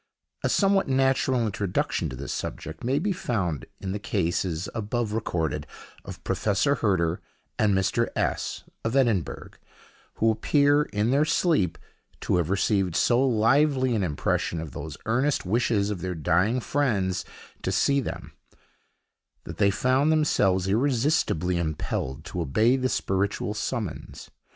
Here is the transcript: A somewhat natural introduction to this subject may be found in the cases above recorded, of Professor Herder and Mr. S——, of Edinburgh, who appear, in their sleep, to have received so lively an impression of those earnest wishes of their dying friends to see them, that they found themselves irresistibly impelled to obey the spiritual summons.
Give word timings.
A 0.43 0.49
somewhat 0.49 0.87
natural 0.87 1.45
introduction 1.45 2.09
to 2.09 2.15
this 2.15 2.33
subject 2.33 2.83
may 2.83 2.97
be 2.97 3.11
found 3.11 3.67
in 3.79 3.91
the 3.91 3.99
cases 3.99 4.67
above 4.73 5.13
recorded, 5.13 5.67
of 6.03 6.23
Professor 6.23 6.73
Herder 6.73 7.21
and 7.59 7.75
Mr. 7.75 8.07
S——, 8.15 8.63
of 8.83 8.95
Edinburgh, 8.95 9.51
who 10.15 10.31
appear, 10.31 10.81
in 10.91 11.11
their 11.11 11.23
sleep, 11.23 11.77
to 12.21 12.37
have 12.37 12.49
received 12.49 12.95
so 12.95 13.21
lively 13.23 13.93
an 13.93 14.01
impression 14.01 14.59
of 14.59 14.71
those 14.71 14.97
earnest 15.05 15.45
wishes 15.45 15.91
of 15.91 16.01
their 16.01 16.15
dying 16.15 16.61
friends 16.61 17.23
to 17.61 17.71
see 17.71 17.99
them, 17.99 18.31
that 19.43 19.57
they 19.57 19.69
found 19.69 20.11
themselves 20.11 20.67
irresistibly 20.67 21.59
impelled 21.59 22.25
to 22.25 22.41
obey 22.41 22.75
the 22.75 22.89
spiritual 22.89 23.53
summons. 23.53 24.31